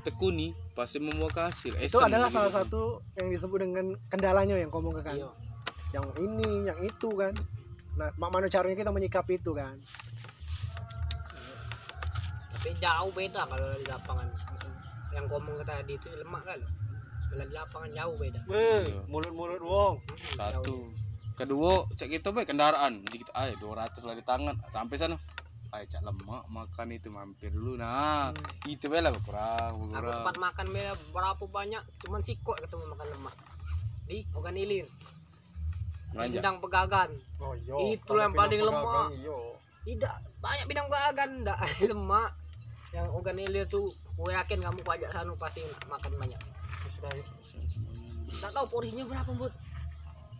tekuni 0.00 0.48
pasti 0.72 0.96
membawa 0.96 1.26
ke 1.28 1.40
hasil 1.42 1.72
itu 1.74 1.90
Esen 1.92 2.06
adalah 2.06 2.30
salah 2.30 2.52
satu 2.52 2.94
yang 3.16 3.26
disebut 3.26 3.58
dengan 3.58 3.90
kendalanya 4.06 4.54
yang 4.54 4.70
kau 4.70 4.78
iya 4.78 5.26
yang 5.92 6.06
ini 6.16 6.48
yang 6.64 6.78
itu 6.78 7.10
kan. 7.12 7.34
Nah 7.96 8.12
mak- 8.14 8.30
mana 8.30 8.46
caranya 8.46 8.76
kita 8.76 8.90
menyikapi 8.90 9.36
itu 9.36 9.50
kan. 9.50 9.74
Tapi 12.52 12.70
jauh 12.78 13.10
beda 13.10 13.42
kalau 13.44 13.68
di 13.74 13.86
lapangan. 13.86 14.28
Yang 15.10 15.24
kau 15.26 15.38
ngomong 15.38 15.64
tadi 15.64 15.94
itu 15.94 16.08
lemak 16.14 16.42
kan? 16.44 16.60
Kalau 17.26 17.44
di 17.44 17.54
lapangan 17.54 17.90
jauh 17.92 18.14
beda. 18.16 18.38
Weh, 18.46 18.84
Iya. 18.84 19.00
mulut-mulut 19.08 19.60
wong. 19.60 19.94
satu 20.36 20.76
kedua 21.36 21.84
cek 21.94 22.08
kita 22.08 22.32
baik 22.32 22.48
kendaraan. 22.50 23.04
Dikit 23.04 23.30
ay 23.36 23.54
200 23.60 24.02
lah 24.02 24.16
di 24.16 24.24
tangan. 24.24 24.56
Sampai 24.72 24.96
sana. 24.96 25.16
Ay 25.74 25.84
cak 25.84 26.00
lemak 26.00 26.44
makan 26.48 26.86
itu 26.94 27.12
mampir 27.12 27.52
dulu. 27.52 27.76
Nah 27.76 28.32
itu 28.64 28.88
bela 28.88 29.12
kurang 29.22 29.92
aku 29.92 30.08
tempat 30.08 30.36
makan 30.38 30.66
beda 30.72 30.94
berapa 31.10 31.44
banyak 31.50 31.82
cuman 32.06 32.20
sikok 32.24 32.56
ketemu 32.64 32.84
makan 32.96 33.06
lemak. 33.12 33.34
Di 34.06 34.18
Ogan 34.32 34.56
Ilir. 34.56 34.86
Bidang 36.16 36.64
pegagan. 36.64 37.10
Oh, 37.44 37.52
yo. 37.68 37.92
Itu 37.92 38.16
Kalau 38.16 38.24
yang 38.24 38.32
paling 38.32 38.56
pedagang, 38.64 39.12
Yo. 39.20 39.36
tidak 39.84 40.16
banyak 40.40 40.64
bidang 40.64 40.88
pegagan 40.88 41.30
enggak 41.44 41.58
lemak. 41.92 42.30
Yang 42.94 43.06
Ogan 43.12 43.36
Ilir 43.42 43.66
tuh 43.68 43.92
gue 43.92 44.30
yakin 44.32 44.64
kamu 44.64 44.80
pajak 44.80 45.10
sana 45.12 45.34
pasti 45.36 45.60
makan 45.92 46.12
banyak. 46.16 46.40
Tak 48.40 48.50
tahu 48.54 48.64
porsinya 48.70 49.04
berapa 49.04 49.32
bud 49.36 49.52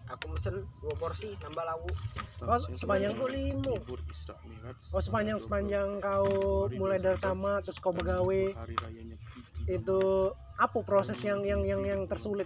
aku 0.07 0.25
mesen 0.31 0.55
dua 0.83 0.95
porsi 0.99 1.35
nambah 1.43 1.65
lauk. 1.67 1.97
Oh 2.45 2.61
sepanjang 2.77 3.17
Isra 4.13 4.37
Mi'raj 4.45 4.77
oh 4.93 5.01
sepanjang 5.01 5.39
sepanjang 5.41 5.89
kau 6.05 6.29
mulai 6.77 7.01
dari 7.01 7.17
tamat 7.17 7.65
terus 7.65 7.81
kau 7.81 7.97
begawe 7.97 8.43
itu 9.73 10.01
apa 10.61 10.79
proses 10.85 11.17
yang 11.25 11.41
yang 11.49 11.65
yang 11.65 11.81
yang 11.81 12.01
tersulit 12.05 12.45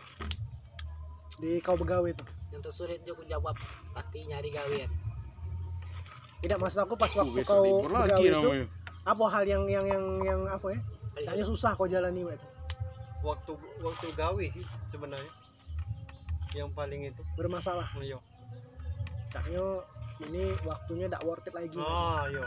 di 1.43 1.59
kau 1.59 1.75
begawe 1.75 2.05
itu? 2.05 2.25
Yang 2.55 2.63
tersulit 2.71 3.01
juga 3.03 3.27
jawab 3.27 3.57
pasti 3.97 4.29
nyari 4.29 4.51
gawean. 4.53 4.91
Tidak 6.41 6.59
maksud 6.61 6.87
aku 6.87 6.95
pas 6.95 7.11
waktu 7.11 7.43
kau 7.43 7.65
begawe 7.85 8.23
itu 8.23 8.51
apa 9.01 9.25
hal 9.33 9.45
yang 9.49 9.65
yang 9.67 9.87
yang 9.91 10.05
yang 10.23 10.41
apa 10.47 10.71
ya? 10.71 10.81
Kayaknya 11.19 11.45
susah 11.51 11.75
kau 11.75 11.91
jalani 11.91 12.23
Wet. 12.23 12.41
Waktu 13.27 13.53
waktu 13.83 14.07
gawe 14.15 14.45
sih 14.55 14.65
sebenarnya. 14.95 15.33
Yang 16.51 16.71
paling 16.75 17.01
itu. 17.07 17.23
bermasalah. 17.35 17.87
Yo. 18.01 18.19
kayaknya 19.31 19.63
ini 20.21 20.43
waktunya 20.63 21.07
tidak 21.07 21.23
worth 21.23 21.47
it 21.47 21.55
lagi. 21.55 21.79
Ah, 21.79 22.27
yo. 22.27 22.43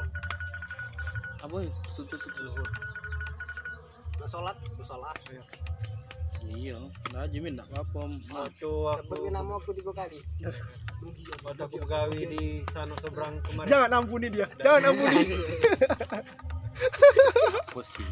apa 1.39 1.55
ya? 1.59 1.71
Tutut 1.89 2.19
Luhur. 2.39 2.67
Nah, 4.19 4.27
sholat? 4.27 4.55
Sholat. 4.79 5.15
Iya. 6.43 6.75
Nah 7.11 7.23
aja 7.23 7.37
min 7.39 7.55
enggak 7.55 7.67
apa-apa. 7.69 8.01
Ma- 8.29 8.43
Waktu 8.45 8.71
aku. 8.93 9.15
nama 9.29 9.51
aku 9.55 9.71
tiga 9.71 9.91
kali. 9.91 10.19
Waktu 11.47 11.61
aku 11.63 11.75
begawe 11.79 12.11
di 12.15 12.63
sana 12.69 12.95
seberang 12.99 13.35
kemarin. 13.43 13.67
jangan 13.67 13.91
ampuni 13.97 14.27
dia. 14.27 14.47
Jangan 14.59 14.91
ampuni. 14.91 15.23
Apa 17.73 17.81
sih? 17.81 18.05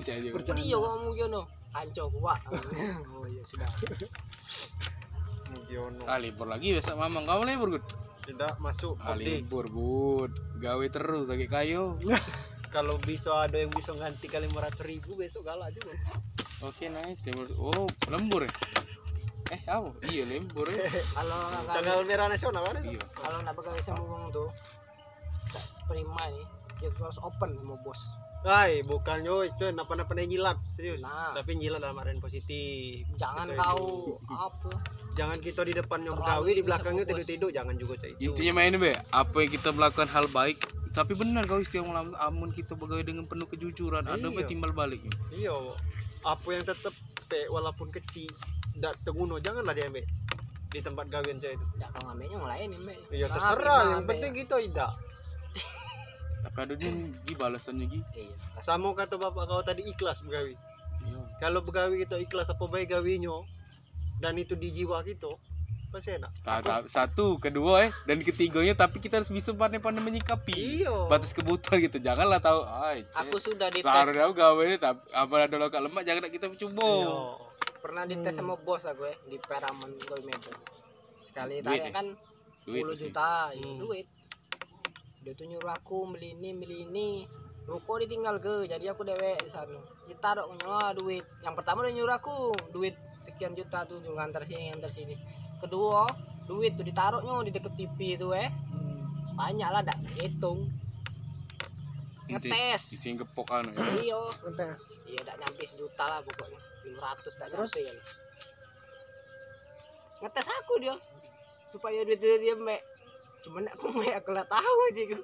Jangan- 0.00 0.32
Bercanda. 0.32 0.58
iya 0.58 0.76
kamu 0.76 1.08
gino 1.12 1.42
anco 1.70 2.04
kuat 2.10 2.40
oh 3.14 3.26
iya 3.28 3.42
sudah 3.44 3.68
Mugiono. 5.66 6.06
ah 6.06 6.18
libur 6.22 6.46
lagi 6.46 6.78
besok 6.78 6.94
mamang 6.94 7.26
kamu 7.26 7.42
libur 7.42 7.68
Gud 7.74 7.84
Tidak 8.26 8.62
masuk 8.62 8.94
ah, 9.02 9.18
libur 9.18 9.66
Gud 9.66 10.30
gawe 10.62 10.86
terus 10.86 11.26
lagi 11.26 11.50
kayu 11.50 11.98
Kalau 12.74 12.94
bisa 13.02 13.32
ada 13.42 13.58
yang 13.58 13.72
bisa 13.74 13.90
ganti 13.98 14.30
kali 14.30 14.46
500 14.52 14.84
ribu 14.84 15.16
besok 15.16 15.48
galak 15.48 15.72
juga. 15.72 15.96
Oke 16.60 16.92
nice 16.92 17.24
lembur. 17.24 17.48
Oh 17.56 17.88
lembur 18.12 18.44
ya? 18.44 18.52
Eh 19.48 19.60
apa? 19.64 19.88
Iya 20.04 20.28
lembur 20.28 20.68
ya. 20.68 20.84
kalau 21.16 21.40
Tanggal 21.72 22.04
merah 22.04 22.28
nasional 22.28 22.60
kan? 22.68 22.84
iya. 22.84 23.00
kalau 23.16 23.38
nggak 23.40 23.54
bekerja 23.56 23.80
sama 23.80 24.02
uang 24.04 24.28
tuh 24.28 24.50
prima 25.88 26.22
nih 26.28 26.46
dia 26.76 26.88
tuh 26.92 27.08
harus 27.08 27.18
open 27.24 27.50
sama 27.56 27.74
bos 27.80 28.00
Hai, 28.46 28.86
bukan 28.86 29.26
yoi, 29.26 29.50
cuy, 29.58 29.74
napa-napa 29.74 30.14
nih 30.14 30.30
nyilat, 30.30 30.54
serius. 30.62 31.02
Nah. 31.02 31.34
Tapi 31.34 31.58
nyilat 31.58 31.82
dalam 31.82 31.98
artian 31.98 32.22
positif. 32.22 33.02
jangan 33.18 33.42
Itu 33.42 33.58
kau 33.58 34.22
apa 34.30 34.70
Jangan 35.18 35.42
kita 35.42 35.66
di 35.66 35.74
depannya 35.74 36.14
Terlalu 36.14 36.22
begawi, 36.22 36.50
di 36.54 36.62
belakangnya 36.62 37.04
tidur-tidur, 37.10 37.50
jangan 37.50 37.74
juga 37.74 37.98
saya 37.98 38.14
itu. 38.14 38.30
Intinya 38.30 38.62
main 38.62 38.78
be. 38.78 38.94
Apa 39.10 39.36
yang 39.42 39.50
kita 39.50 39.74
melakukan 39.74 40.06
hal 40.14 40.30
baik. 40.30 40.54
Tapi 40.94 41.12
benar 41.18 41.42
kau 41.50 41.58
istilah 41.58 41.90
malam 41.90 42.14
amun 42.22 42.54
kita 42.54 42.78
pegawai 42.78 43.02
dengan 43.02 43.26
penuh 43.26 43.50
kejujuran. 43.50 44.06
Ada 44.06 44.30
Iya. 44.30 44.38
be 44.38 44.42
timbal 44.46 44.70
balik. 44.78 45.02
Iya, 45.34 45.50
apa 46.22 46.48
yang 46.54 46.62
tetap 46.62 46.94
pe 47.26 47.50
walaupun 47.50 47.90
kecil, 47.90 48.30
tidak 48.78 48.94
teguno, 49.02 49.42
janganlah 49.42 49.74
diambil 49.74 50.06
di 50.70 50.80
tempat 50.84 51.10
gawian 51.10 51.42
saya 51.42 51.58
itu. 51.58 51.66
nggak 51.82 51.90
kau 51.90 52.02
ngambil 52.06 52.28
yang 52.30 52.46
lain 52.46 52.68
ya 52.70 52.78
mbak 52.78 52.96
Iya 53.10 53.26
Ah, 53.26 53.34
terserah, 53.34 53.80
yang 53.90 54.04
penting 54.06 54.32
kita 54.38 54.54
tidak. 54.62 54.90
Ada 56.56 56.72
dia 56.72 56.88
gi 57.22 57.34
balasannya 57.34 57.84
gi. 57.86 58.00
iya 58.16 58.32
Sama 58.58 58.90
kata 58.92 59.14
bapak 59.14 59.44
kau 59.44 59.60
tadi 59.60 59.84
ikhlas 59.84 60.20
begawi. 60.20 60.56
Iya. 61.02 61.20
Kalau 61.38 61.60
begawi 61.60 62.00
kita 62.00 62.16
ikhlas 62.16 62.48
apa 62.48 62.64
baik 62.64 62.90
gawinya 62.90 63.36
dan 64.16 64.34
itu 64.34 64.54
di 64.54 64.72
jiwa 64.72 65.00
kita, 65.02 65.28
pasti 65.86 66.16
enak. 66.16 66.32
Satu, 66.86 67.36
kedua 67.36 67.84
eh 67.84 67.92
dan 68.02 68.18
ketiganya 68.18 68.72
tapi 68.74 68.96
kita 68.96 69.20
harus 69.20 69.28
bisa 69.28 69.52
pandai-pandai 69.52 70.00
menyikapi 70.00 70.80
Iya. 70.80 71.06
batas 71.06 71.30
kebutuhan 71.30 71.76
gitu. 71.78 72.00
Janganlah 72.00 72.40
tahu, 72.40 72.64
ay, 72.64 73.04
aku 73.14 73.36
sudah 73.38 73.68
dites 73.68 73.84
seharusnya 73.84 74.24
aku 74.24 74.34
gawe 74.34 74.66
tapi 74.78 75.00
apa 75.12 75.34
ada 75.38 75.56
lokal 75.58 75.80
lemak 75.82 76.02
jangan 76.02 76.26
kita 76.26 76.46
mencoba. 76.46 76.80
Iya. 76.80 77.16
pernah 77.78 78.02
dites 78.02 78.34
sama 78.34 78.56
bos 78.58 78.82
aku 78.82 79.04
ya 79.04 79.14
di 79.26 79.38
Peraman 79.38 79.92
Gold 80.02 80.24
Medal 80.24 80.56
sekali 81.20 81.60
Duit 81.60 81.70
tanya 81.76 81.84
ya? 81.84 81.92
kan 81.92 82.06
Duit 82.64 82.82
10 82.82 82.88
pasti. 82.88 83.04
juta 83.04 83.30
ya, 83.46 83.62
Hmm. 83.62 83.78
duit 83.78 84.06
dia 85.26 85.34
tuh 85.34 85.50
nyuruh 85.50 85.74
aku 85.74 86.06
beli 86.14 86.38
ini 86.38 86.54
beli 86.54 86.86
ini. 86.86 87.26
Ruko 87.66 87.98
ditinggal 87.98 88.38
ke 88.38 88.70
jadi 88.70 88.94
aku 88.94 89.02
dewek 89.02 89.42
di 89.42 89.50
sana. 89.50 89.74
Ditaruh 90.06 90.46
nyawa 90.62 90.94
duit. 90.94 91.26
Yang 91.42 91.54
pertama 91.58 91.82
dia 91.82 91.98
nyuruh 91.98 92.14
aku 92.14 92.54
duit 92.70 92.94
sekian 93.26 93.50
juta 93.58 93.82
tuh 93.90 93.98
tuh 93.98 94.14
ngantar 94.14 94.46
sini 94.46 94.70
ngantar 94.70 94.86
sini. 94.94 95.18
Kedua 95.58 96.06
duit 96.46 96.78
tuh 96.78 96.86
ditaruhnya 96.86 97.42
di 97.42 97.50
deket 97.50 97.74
TV 97.74 98.14
itu 98.14 98.30
eh. 98.30 98.46
Hmm. 98.46 99.02
banyak 99.34 99.66
lah 99.66 99.82
dak 99.82 99.98
hitung 100.14 100.62
ngetes. 102.30 102.94
Isi 102.94 103.18
gepok 103.18 103.50
anu 103.50 103.74
ya. 103.74 103.82
iya 103.98 104.18
Ngetes. 104.46 105.10
iya 105.10 105.20
dak 105.26 105.42
nyampe 105.42 105.66
sejuta 105.66 106.06
lah 106.06 106.22
pokoknya. 106.22 106.60
500 107.02 107.02
tak 107.42 107.48
Terus? 107.50 107.70
nyampe 107.74 107.80
ya 107.82 107.94
ngetes 110.22 110.46
aku 110.54 110.74
dia. 110.78 110.94
Supaya 111.66 112.06
duit 112.06 112.22
dia 112.22 112.38
dia 112.38 112.54
mek 112.62 112.78
cuman 113.46 113.64
aku 113.70 113.86
aku 114.18 114.30
lah 114.34 114.44
tahu 114.44 114.76
aja 114.90 115.02
gue 115.06 115.20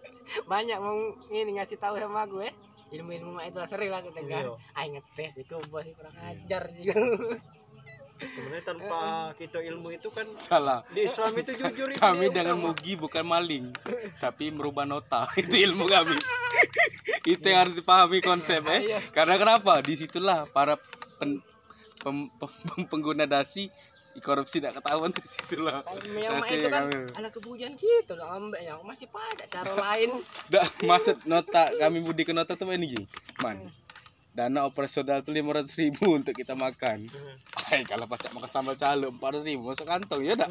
banyak 0.46 0.78
mau 0.78 0.94
ini 1.28 1.58
ngasih 1.58 1.76
tahu 1.76 1.98
sama 1.98 2.22
gue 2.24 2.46
ilmu 2.92 3.10
ilmu 3.10 3.30
itu 3.40 3.58
lah 3.58 3.66
sering 3.66 3.90
lah 3.90 3.98
tetangga 4.00 4.38
Iya. 4.38 4.52
ay 4.76 4.86
ngetes 4.90 5.42
itu 5.42 5.56
bos 5.66 5.82
kurang 5.92 6.16
ajar 6.22 6.62
juga 6.70 6.94
sebenarnya 8.22 8.62
tanpa 8.62 9.00
kita 9.34 9.58
ilmu 9.58 9.90
itu 9.90 10.06
kan 10.06 10.22
Salah. 10.38 10.78
di 10.94 11.02
Islam 11.02 11.34
itu 11.34 11.58
jujur 11.58 11.90
itu 11.90 11.98
Kami 11.98 12.30
dengan 12.30 12.54
mugi 12.54 12.94
bukan 12.94 13.26
maling, 13.26 13.74
tapi 14.22 14.54
merubah 14.54 14.86
nota. 14.86 15.26
Itu 15.42 15.58
ilmu 15.58 15.90
kami. 15.90 16.14
Itu 17.26 17.42
yang 17.42 17.66
harus 17.66 17.74
dipahami 17.74 18.22
konsep 18.22 18.62
eh. 18.70 18.94
Karena 19.10 19.34
kenapa? 19.34 19.82
Di 19.82 19.98
situlah 19.98 20.46
para 20.46 20.78
pen- 21.18 21.42
pem- 21.98 22.30
pem- 22.38 22.86
pengguna 22.86 23.26
dasi 23.26 23.66
korupsi 24.20 24.60
tidak 24.60 24.76
ketahuan 24.76 25.08
di 25.08 25.20
yang 26.20 26.36
mak 26.36 26.44
Hasil 26.44 26.60
itu 26.60 26.68
kan 26.68 26.84
kami. 26.84 27.08
ala 27.16 27.28
kebujan 27.32 27.72
gitu 27.72 28.12
lah 28.12 28.36
ambeknya 28.36 28.76
masih 28.84 29.08
banyak 29.08 29.48
cara 29.48 29.72
lain 29.72 30.10
Dah 30.52 30.66
maksud 30.84 31.24
nota 31.24 31.72
kami 31.80 32.04
budi 32.04 32.28
ke 32.28 32.36
nota 32.36 32.52
tuh 32.52 32.68
ini 32.68 32.92
gini. 32.92 33.06
Man. 33.40 33.56
Dana 34.32 34.64
operasional 34.64 35.20
tuh 35.20 35.32
lima 35.36 35.52
ratus 35.52 35.76
ribu 35.76 36.16
untuk 36.16 36.32
kita 36.32 36.56
makan. 36.56 37.04
Hai 37.68 37.84
kalau 37.84 38.08
pacak 38.08 38.32
makan 38.32 38.48
sambal 38.48 38.76
calo 38.76 39.12
empat 39.12 39.28
ratus 39.36 39.44
ribu 39.44 39.68
masuk 39.68 39.84
kantong 39.84 40.24
ya 40.24 40.36
dak. 40.36 40.48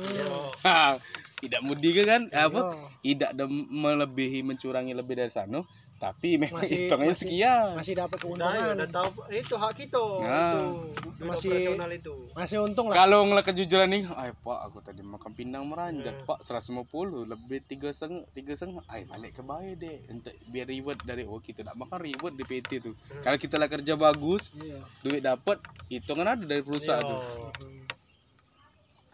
Ha, 0.62 1.02
tidak 1.42 1.62
mudi 1.66 1.90
ke 1.94 2.06
kan 2.06 2.30
apa 2.30 2.78
Iya. 3.02 3.18
tidak 3.18 3.50
melebihi 3.50 4.46
mencurangi 4.46 4.94
lebih 4.94 5.18
dari 5.18 5.34
sana 5.34 5.66
tapi 6.02 6.34
memang 6.34 6.60
Masih- 6.60 6.90
hitungnya 6.90 7.08
masih- 7.08 7.22
sekian 7.22 7.68
Masih 7.78 7.94
dapat 7.94 8.18
ya, 8.18 8.24
keuntungan. 8.24 8.74
udah 8.74 8.90
tahu 8.90 9.10
itu 9.30 9.54
hak 9.54 9.74
kita 9.76 10.06
Nah. 10.20 10.54
itu 10.98 11.22
Masih- 11.22 11.54
operasional 11.54 11.92
itu 11.94 12.16
Masih 12.34 12.58
untung 12.60 12.86
lah. 12.90 12.96
kalau 12.96 13.20
ngeliat 13.24 13.46
kejujuran 13.46 13.86
nih 13.88 14.04
ay 14.12 14.34
pak 14.36 14.60
aku 14.66 14.82
tadi 14.82 15.02
makan 15.04 15.32
pindang 15.32 15.64
meranjat 15.64 16.10
Hmm. 16.12 16.26
pak 16.26 16.42
150 16.42 16.82
lebih 17.24 17.62
tiga 17.62 17.90
setengah 17.90 18.26
tiga 18.32 18.52
setengah 18.52 18.82
ay 18.88 19.06
balik 19.06 19.32
ke 19.32 19.42
bayar 19.42 19.78
deh 19.78 19.98
untuk 20.10 20.34
biar 20.48 20.66
reward 20.68 20.98
dari 21.02 21.22
oh 21.24 21.38
kita 21.38 21.62
tak 21.62 21.76
makan 21.76 22.02
reward 22.02 22.34
di 22.34 22.44
PT 22.44 22.82
tuh 22.82 22.98
Hmm. 22.98 23.22
kalau 23.22 23.38
kita 23.38 23.56
lah 23.56 23.70
kerja 23.70 23.94
bagus 23.96 24.50
Iya. 24.56 24.82
duit 25.02 25.22
dapat 25.22 25.62
hitungan 25.88 26.26
ada 26.28 26.42
dari 26.42 26.60
perusahaan 26.60 26.98
Iya. 27.00 27.14
tuh 27.14 27.22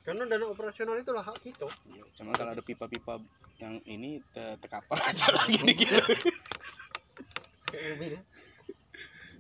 karena 0.04 0.24
dana 0.26 0.46
operasional 0.48 0.96
itulah 0.96 1.20
hak 1.22 1.36
kita 1.42 1.68
Iya, 1.86 2.04
cuma 2.16 2.32
kalau 2.32 2.56
ada 2.56 2.64
pipa-pipa 2.64 3.20
yang 3.58 3.76
ini 3.86 4.24
te 4.26 4.40
terkapar 4.58 4.96
aja 5.06 5.28
lagi 5.30 5.60
dikit 5.60 5.92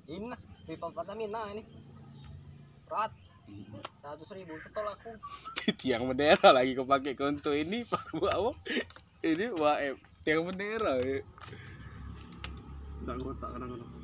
ini 0.07 0.25
pipa 0.67 0.87
Pertamina 0.93 1.41
ini. 1.51 1.63
Berat. 2.87 3.11
Seratus 4.03 4.29
ribu 4.35 4.53
tetol 4.59 4.87
aku. 4.87 5.11
Tiang 5.79 6.07
bendera 6.07 6.49
lagi 6.51 6.75
kau 6.75 6.87
pakai 6.87 7.15
untuk 7.23 7.55
ini 7.55 7.83
pak 7.87 8.11
apa 8.15 8.51
ini 9.25 9.49
wah 9.57 9.77
tiang 10.21 10.45
bendera 10.45 11.01
ya. 11.01 11.19
tak 13.07 13.15
ngotak 13.23 13.49
kadang-kadang 13.55 13.96